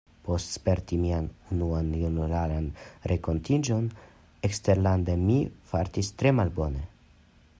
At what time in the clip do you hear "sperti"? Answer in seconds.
0.55-0.97